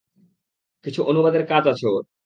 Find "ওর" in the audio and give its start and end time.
1.89-2.03